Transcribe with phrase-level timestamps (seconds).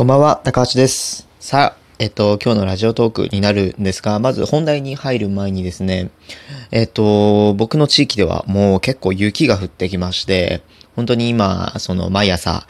[0.00, 1.28] こんばんは、高橋です。
[1.40, 6.08] さあ、えっと、今日のラジオトークになるんですが、まず本題に入る前にですね、
[6.70, 10.62] えっと、僕の地域ではもう結構雪が降ってきまして、
[10.96, 12.66] 本当に今、その毎朝、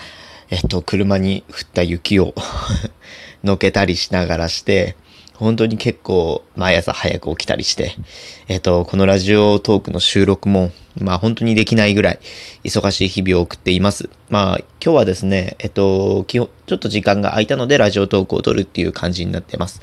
[0.51, 2.35] えっと、車に降った雪を
[3.45, 4.97] 乗けたりしながらして、
[5.35, 7.95] 本当に結構毎朝早く起きたりして、
[8.49, 12.19] えっと、このラジオトークの収録も、まあ本当にできないぐらい
[12.65, 14.11] 忙しい日々を送っています。
[14.29, 19.81] まあ今日はですね、えっと、ちょっと時間が空いたのでラジオトークを撮るっていう感じになってます。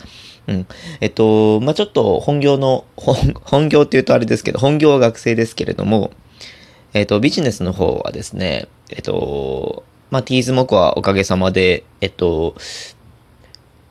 [0.48, 0.68] うん。
[1.02, 6.12] えっと、まあちょっと本業の、本、業って言うとあれですけど、本業は学生ですけれども、
[6.94, 12.56] えっと、ビジネスの方はですね、えっと、まあ、ティーズモコはおかげさまで、えっと、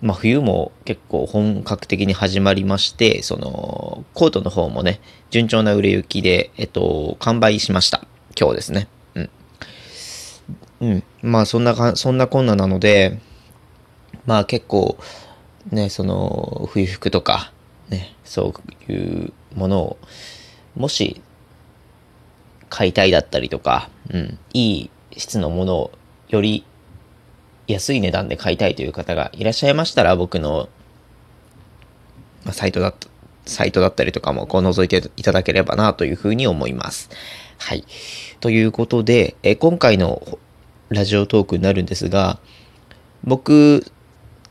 [0.02, 5.00] まあ、冬も結構本格的に始まりまして、その、コートの方もね、
[5.30, 8.06] 順調な売れ行きで、えっと、完売しました。
[8.38, 8.88] 今日ですね。
[9.14, 9.30] うん。
[10.80, 11.04] うん。
[11.22, 13.18] まあ、そんなか、そんなこんななので、
[14.26, 14.98] まあ結構、
[15.70, 17.52] ね、その、冬服とか、
[17.88, 18.54] ね、そ
[18.88, 19.98] ういうものを、
[20.74, 21.22] もし、
[22.68, 25.92] 買いたいだったりとか、うん、いい質のものを
[26.28, 26.64] より
[27.66, 30.68] 安い値段で買いたいという方がいらっしゃいましたら、僕の、
[32.52, 33.08] サイトだった、
[33.44, 37.10] サイトだったりとかもこう覗いていただければなというふうに思います。
[37.58, 37.84] はい。
[38.40, 40.38] ということで、え今回の
[40.88, 42.38] ラジオトークになるんですが、
[43.24, 43.84] 僕、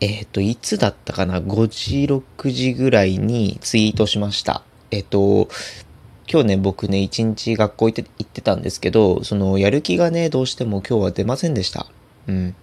[0.02, 4.64] えっ、と、いつだったかな ?5 時、6時ぐらいにツイートしました。
[4.92, 5.48] えっ、と、
[6.28, 11.88] 今日ね、僕ね、一日学校行って行ってたんですけど、その、やる気がね、どうしても今日は出ませんでした。
[12.28, 12.56] うん。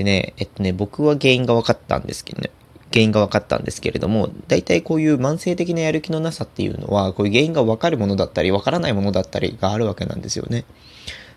[0.00, 2.50] でね、えっとね、僕は原因が分かったんですけどね、
[2.90, 10.64] 原因が分かったんですけれども、大体こういう慢性的なやる気のなさっていうのは、こういう原因が分かるものだったり、分からないものだったりがあるわけなんですよね。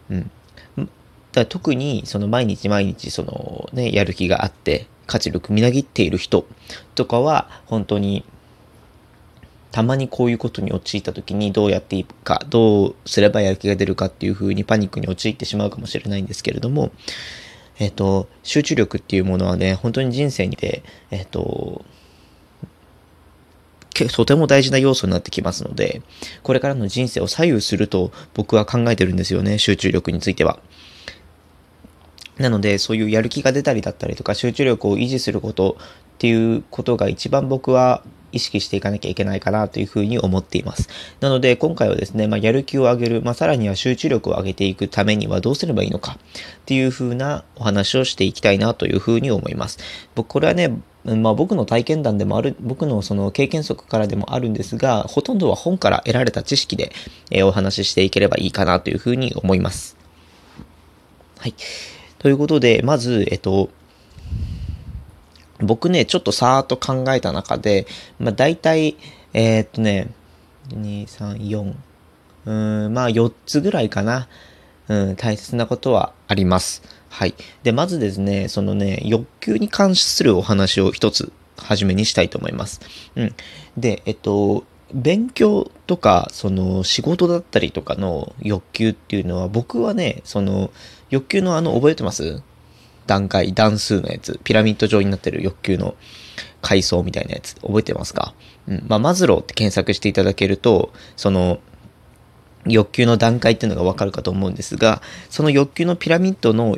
[0.09, 0.31] うん。
[1.33, 6.45] だ特に、その毎日毎日、そのね、やる気があって、活力みなぎっている人
[6.95, 8.23] とかは、本当に、
[9.73, 16.91] たまにこういうことに陥った時にどうやっていいか、どうすればやる気が出るかっていう風にパニックに陥ってしまうかもしれないんですけれども、
[17.79, 21.83] えっ、と、集中力っていうものはね、本当に人生にて、えっ、と、
[24.11, 26.01] とても大事な要素になってきますので、
[26.41, 30.59] これからの人生を左右すると僕は考えてるんですよね、集中力については。
[32.37, 40.89] なので、そういうやる気が出たりだったりとか、集中力を維持することっていうことが一番僕は意識していかなきゃいけないかなというふうに思っています。
[41.21, 46.17] なので、今回はですね、まあ、やる気を上げる、まあ、さらには集中力を上げていくためにはどうすればいいのかっ
[46.65, 49.77] ていうふうなお話をしていきたいなというふうに思います。
[50.15, 56.91] 僕、これはね、まあ、僕の体験談でもある、僕のその経験則からでもあるんですが、ほとんどは本から得られた知識で、
[57.31, 59.97] えーお話ししていければいいかなというふうに思います。
[61.39, 61.55] はい。
[62.19, 63.69] ということで、まず、えっと、
[65.59, 67.87] 僕ね、ちょっとさーっと考えた中で、
[68.19, 68.97] まあ大体、
[69.33, 70.09] えーっとね、
[70.69, 71.73] 2、3、4、
[72.45, 74.27] うん、まあ4つぐらいかな。
[74.89, 76.83] うん、大切なことはあります。
[77.09, 77.35] はい。
[77.63, 82.81] で、まずですね、そのね、欲求に関するお話を一つ、はじめにしたいと思います。
[83.15, 83.35] うん。
[83.77, 90.69] で、えっと、勉強とか、その仕事だったりとかの欲求っていうのは、僕はね、その
[91.09, 92.41] 欲求のあの、覚えてます？
[93.07, 95.95] 段階、段数のやつ、ピラミッド状になってる欲求の
[96.61, 98.33] 階層みたいなやつ、覚えてますか？
[98.67, 98.85] うん。
[98.87, 101.59] まあ、マズローって検索していただけると、その、
[102.65, 106.77] 欲求の段階っていうのがわかるかと思うんですが、その欲求のピラミッドの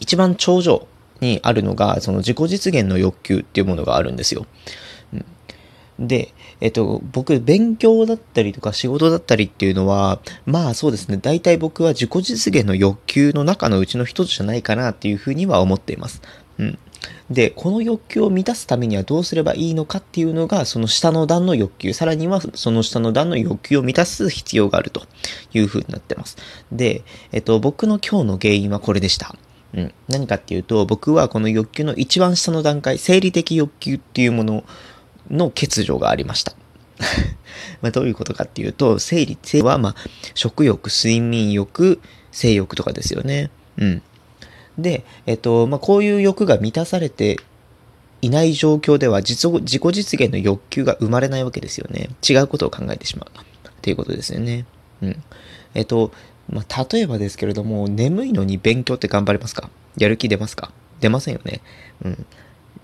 [0.00, 0.88] 一番頂上
[1.20, 4.46] にあるのが、その自己実現の欲求っていうものがあるんですよ。
[5.12, 5.24] うん、
[6.02, 16.20] で、えっと、僕、勉強だったりとか仕事だったりっていうのは、まあそうですね、大体僕は自己実現の欲求の中のうちの一つじゃないかなっていうふうには思っています。
[16.58, 16.78] うん。
[17.30, 25.02] で、この欲求を満たすためにはどうすればいいのかっていうのが、その下の段の欲求、さらにはその下の段の欲求を満たす必要があると
[25.54, 26.36] いうふうになってます。
[26.70, 27.02] で、
[27.32, 29.36] えっと、僕の今日の原因はこれでした。
[29.74, 29.94] うん。
[30.08, 34.64] 何かっていうと、僕はこの欲求の一番下の段階、生理的欲求っていうもの
[35.30, 36.54] の欠如がありました。
[37.82, 39.94] まどういうことかっていうと、生理、生はまあ
[40.34, 43.50] 食欲、睡眠欲、性欲とかですよね。
[43.76, 44.02] うん。
[44.78, 47.38] で、えっと、まあこういう欲が満たされて
[48.20, 52.10] いない状況では自己実現の欲求が生まれないわけですよね。
[52.28, 53.30] 違うことを考えてしまう。
[53.38, 54.64] っていうことですよね。
[55.02, 55.22] うん。
[55.74, 56.12] えっと、
[56.48, 59.70] まあ、例えばですけれども、眠いのに勉強って頑張れますか？
[59.98, 60.70] やる気出ますか？
[61.00, 61.60] 出ませんよね。
[62.04, 62.26] うん。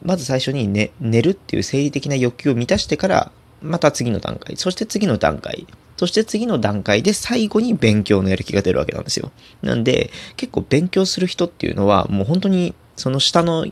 [0.03, 5.67] まず最初に、ね、寝るっていう生理的な欲求を満たしてから、また次の段階、そして次の段階、
[5.97, 9.33] そして次の段階で最後に勉強のやる気が出るわけなんですよ。
[9.63, 13.67] なんで、結構勉強する人っていうのは、もう本当にその下の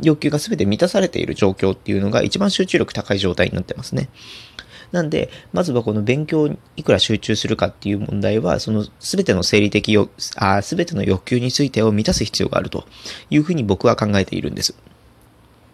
[0.00, 4.08] 要求が全て満たされている状況っていうのが一番集中力高い状態になってますね。
[4.92, 12.86] なんで、まずはこの勉強にいくら集中するかっていう問題は、その全ての生理的よ、あ全ての欲求についてを満たす必要があると
[13.30, 14.74] いうふうに僕は考えているんです。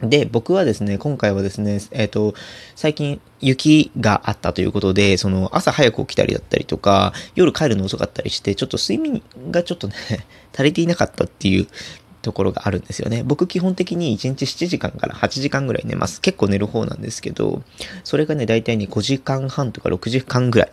[0.02, 2.34] で、僕はですね、今回はですね、えっ、ー、と、
[2.74, 9.94] 最近雪があったということで、その朝早く起きたりだったりとか、夜帰るの遅かったりして、ちょっと睡眠がちょっとね、
[10.52, 11.68] 足りていなかったっていう
[12.20, 13.22] ところがあるんですよね。
[13.22, 16.20] 僕基本的に1日7時間から8時間ぐらい寝ます。
[16.20, 17.62] 結構寝る方なんですけど、
[18.02, 20.72] それがね、大体に5時間半とか6時間ぐらい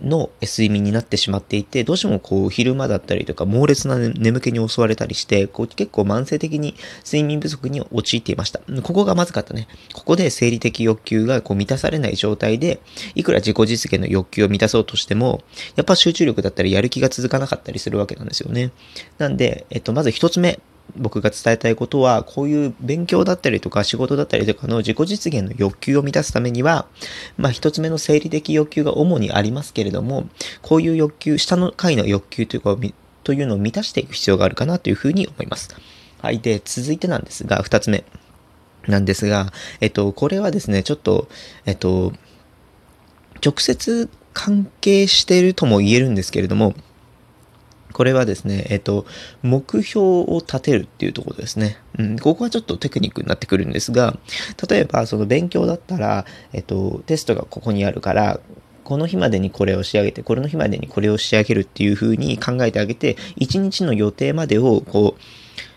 [0.00, 6.74] の睡眠になってしまっていて、どうしてもこう昼間だったりとか猛烈な眠気に襲われたりして、こう結構慢性的に
[7.04, 8.60] 睡眠不足に陥っていました。
[8.82, 9.68] ここがまずかったね。
[9.92, 12.80] ここで生理的欲求がこう満たされない状態で、
[13.14, 15.42] いくら自己実現の欲求を満たそうとしても、
[15.76, 18.72] やっぱ集中力だったりやる気が続かなかったりするわけなんですよね。
[19.18, 20.60] なんで、えっと、まず一つ目、
[20.96, 26.86] 僕が伝えたいことは、こういう勉強だったりとか仕事だったりとかの自己実現の欲求を満たすためには、
[27.36, 30.28] まあ一つ目の生理的欲求が主にありますけれども、
[30.62, 32.76] こういう欲求、下の階の欲求というか、
[33.24, 35.74] というのを満たしていく必要があるかなというふうに思います。
[36.20, 36.40] はい。
[36.40, 38.04] で、続いてなんですが、二つ目
[38.86, 41.28] なんですが、えっと、これはですね、ちょっと、
[41.66, 42.12] えっと、
[43.44, 46.74] 直接関係しているとも言えるんですけれども、
[47.94, 49.06] これはですね、えっと、
[49.42, 51.78] 目標を立てるっていうところですね。
[51.96, 54.18] うん、ここはちょっとテクニックになってくるんですが、
[54.68, 58.40] 例えば、その勉強だったら、えっと、テストがここにあるから、
[58.82, 65.16] この日までにこれを仕上げて、これの日までにこれを仕上げるっていう風に考えてあげて、一日の予定までを、こ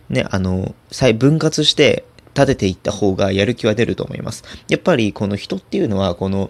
[0.09, 2.03] う、ね、あの、再分割して
[2.33, 4.43] 立てていった方がやる気は出ると思います。
[4.69, 6.49] やっぱりこの人っていうのは、この、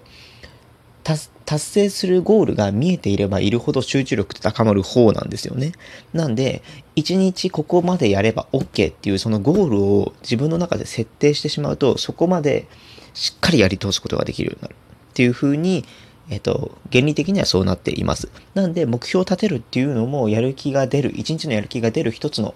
[1.45, 5.71] 達成するゴールが見えていればいるほど集中力って高まる方なんですよね。
[6.12, 6.62] なんで、
[6.95, 12.68] 一日ここまでやれば OK っていうそのゴールを自分の中で設定してしまうと、そこまで
[13.13, 15.86] しっかりやり通すことができるようになるっていう風に、
[16.30, 18.30] えっと、原理的にはそうなっています。
[18.54, 22.54] なんで、目標を立てるっていうのも、やる気が出る、一日のやる気が出る一つの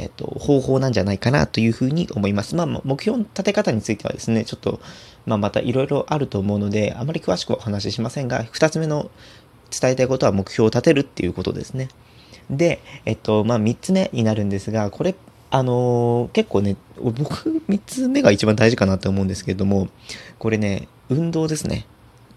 [0.00, 2.56] えっ、と、方法なんじゃないかなというふうに思います。
[2.56, 4.80] まあ、目標の立て方についてはですね、ちょっと、
[5.26, 9.10] まあ、またいろいろあると思うので、あまり詳しくお話ししませんが、二つ目の
[9.70, 11.88] 伝えたいことは目標を立てるっていうことですね。
[12.50, 15.14] で、えっと、まあ、三つ目になるんですが、これ、
[15.50, 19.88] あのー、結構ね、僕、三つ目が一番大事かなと思うんですけれども、
[20.38, 21.86] これね、運動ですね。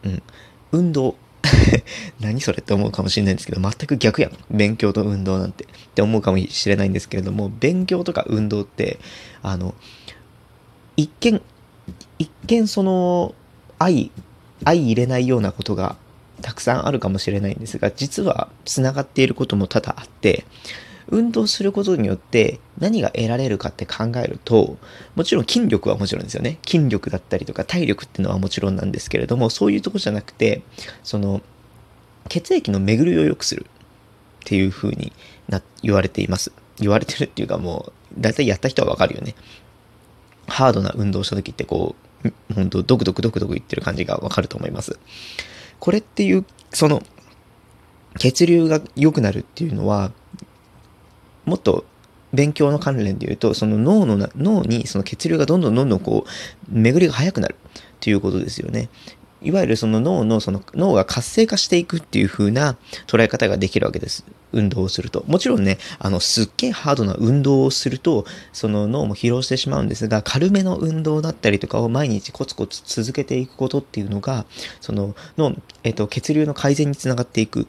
[0.04, 0.24] うん。
[0.72, 1.16] 運動。
[2.20, 4.32] 何それって思うかもしれないんですけど、全く逆やん。
[4.50, 5.66] 勉強と運動なんて。
[5.66, 9.00] って思うかもしれないんですけれども、勉強とか運動って、
[9.42, 9.76] あの、
[10.98, 11.42] 一見、
[12.18, 13.36] 一見その、
[13.78, 14.12] 愛、
[14.64, 15.98] 相入れないようなことが
[16.42, 20.46] たくさんあるかもしれないんですが、実は繋がっていることも多々あって、
[21.08, 24.78] 運動することによって何が得られるかって考えると、
[25.16, 26.60] もちろん筋力はもちろんですよね。
[26.66, 30.62] 筋力だったりとか体力っていうのはもちろんなんですけれども、そういうとこじゃなくて、
[31.04, 31.42] その、
[32.30, 33.68] 血液の巡りを良くするっ
[34.46, 35.12] ていう風に
[35.48, 36.52] な、言われています。
[36.80, 39.36] 言われてるっていうかもう、だいたいやった人はわかるよね。
[40.48, 45.00] ハードな運動した時ってこう、本当ドクドクドクドク言ってる感じがわかると思います。
[45.80, 47.04] これっていう、その、
[48.20, 50.12] 血流が良くなるっていうのは、
[51.46, 51.86] もっと
[52.34, 56.30] 勉強の関連で言うと、その脳の脳にその血流がどんどんどんどんこう、
[56.70, 58.90] 巡りが速くなるっていうことですよね。
[59.44, 62.78] いわゆるその脳の、その脳が活性化していくっていう風な
[63.08, 64.26] 捉え方ができるわけです。
[64.54, 65.24] 運動をすると。
[65.28, 74.46] もちろんね、あの、すっげえハードな運動をすると、その脳も疲労してしまうんですが、軽めの運動だったりとかを毎日コツコツ続けていくことっていうのが、
[74.80, 77.66] その脳、えっと、血流の改善につながっていくっ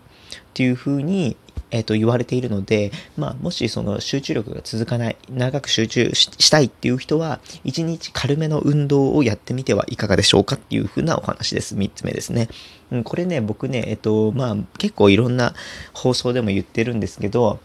[0.55, 1.37] ていう風に
[1.75, 11.75] えっ、ー、と、言われているので、まあ、もしその集中力が続かない、長く集中したいっていう人は、一日軽めの運動をやってみてはいかがでしょうかっていうふうなお話です。
[11.75, 12.49] 三つ目ですね。
[12.93, 15.53] うん、これね、僕ね、えっ、ー、と、まあ、結構いろんな
[15.93, 17.59] 放送でも言ってるんですけど、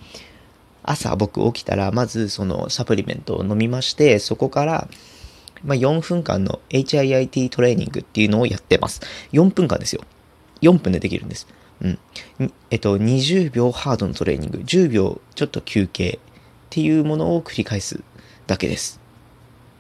[0.82, 4.88] 朝僕起きたら、まずそのサプリメントを飲みまして、そこから、
[5.64, 9.02] まあ、4分間の HIIT トレーニングっていうのをやってます。
[9.34, 10.02] 4分間ですよ。
[10.62, 11.48] 4分でできるんです。
[11.82, 12.00] うん。
[12.70, 16.20] えっと、20秒ハードのトレーニング、10秒ちょっと休憩っ
[16.70, 18.02] ていうものを繰り返す
[18.48, 19.00] だけです。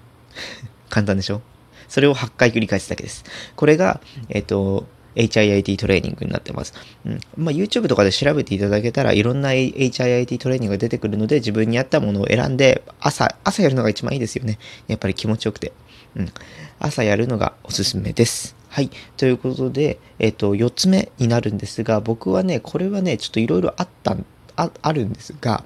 [0.90, 1.42] 簡単でしょ？
[1.88, 3.24] それを8回繰り返すだけです。
[3.56, 6.74] これが、えっと、HIIT トレーニングになってます。
[7.06, 7.20] うん。
[7.36, 14.60] まあ、YouTube とかで調べていただけたらいろんな HIIT トレーニングが出てくるので自分に合ったものを選んで朝、朝やるのが一番いいですよね。
[14.88, 15.74] やっぱり気持ちよくて。
[16.16, 16.32] うん。
[16.80, 18.56] 朝やるのがおすすめです。
[18.70, 18.90] はい。
[19.18, 24.16] ということで、えっ、と、4つ目になるんですが、僕はね、これはね、ちょっといろいろあった、
[24.56, 25.64] ああるんですが、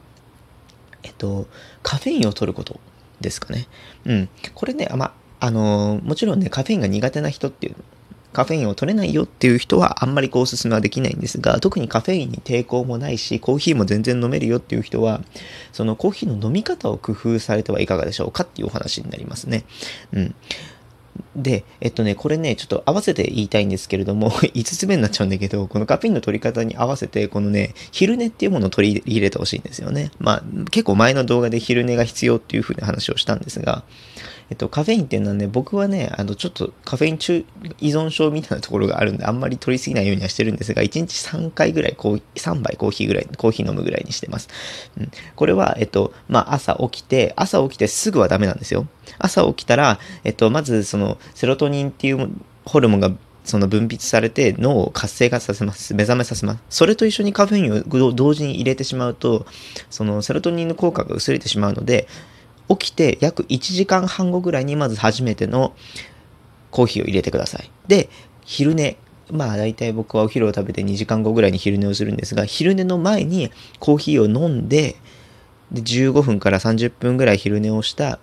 [1.04, 1.48] えっと、
[1.82, 2.80] カフェインを取ること
[3.20, 3.68] ですかね。
[4.06, 4.30] うん。
[4.54, 7.76] これね、ま、あのー、もちろんね、カフェインが苦手な人っていう
[8.34, 15.22] カフェインを取れないよっていう人はあんまりこうおすすめはできないんですが、特にカフェインに抵抗もないし、コーヒーも全然飲めるよっていう人は、
[15.72, 19.64] そのコーヒーの飲み方を工夫されてはいかがでしょうかっていうお話になりますね。
[20.12, 20.36] うん。
[21.36, 30.12] で、えっとね、これね、ちょっと合わせて言いたいんですけれども、 5つ目になっちゃうんだけど、このカフェインの取り方に合わせて、このね、昼寝っていうものを取り入れてほしいんですよね。
[30.20, 33.84] まあ、結構前の動画で昼寝が必要っていう風な話をしたんですが、
[34.50, 37.46] えっと、カフェインっていうのはね、僕はね、あの、ちょっとカフェイン中
[37.80, 44.50] 依存症みたいなところがあるんで、あんまり取りすぎないようにはしてるんですが、1日3回ぐらい、こう、3杯コーヒーぐらい、コーヒー飲むぐらいにしてます。
[45.00, 45.12] うん。
[45.36, 48.88] これは、えっと、まあ、朝起きて、朝起きてすぐはダメなんですよ。
[49.20, 52.30] 朝起きたら、えっと、まず、その、セロトニンっていう
[52.66, 53.12] ホルモンが
[53.44, 55.94] その分泌されて脳を活性化させます。
[55.94, 56.60] 目覚めさせます。
[56.70, 59.46] それと一緒にカフェインを同時に入れてしまうと、
[59.90, 62.08] そのセロトニンの効果が薄れてしまうので、
[62.70, 65.74] 起きて約1時間半後ぐらいにまず初めての
[66.72, 67.70] コーヒーを入れてください。
[67.88, 68.10] で、
[68.46, 68.98] 昼寝。
[69.32, 74.96] まあ大体僕はお昼を食べて2時間後ぐらいに昼寝をするんですが、昼寝の前にコーヒーを飲んで、
[75.72, 78.20] で15分から30分ぐらい昼寝をした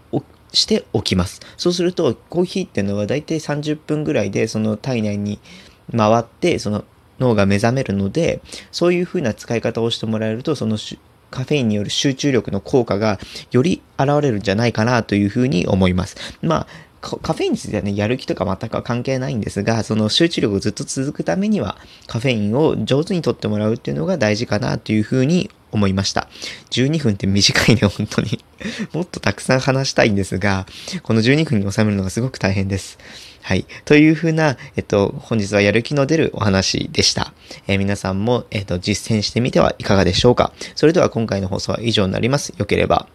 [0.52, 1.40] しておきます。
[1.56, 5.38] そうするとコーヒーっていうのは大体30分ぐらいでその体内に
[5.96, 6.84] 回ってその
[7.18, 8.40] 脳が目覚めるので
[8.72, 10.78] そういう風な使い方をしてもらえるとその
[11.30, 13.18] カフェインによる集中力の効果が
[13.50, 16.16] より現れるんじゃないかなというふうに思います。
[16.42, 16.66] まあ
[17.00, 26.28] カフェインについてはね、やる気とか全く関係ないんですが、その集中力をずっと続くためには、カフェインを上手にとってもらうっていうのが大事かなというふうに思いました。
[26.70, 28.38] 12分って短いね、本当に
[28.92, 30.66] もっとたくさん話したいんですが、
[31.02, 32.98] この12分に収めるのがすごく大変です。
[33.42, 33.64] はい。
[33.84, 37.32] というふうな、えっと、本日はやる気の出るお話でした。
[37.66, 40.52] えー、皆さんも、えっと、実践してみてはいかがでしょうか。
[40.74, 42.52] それでは今回の放送は以上になります。
[42.58, 43.08] よければ、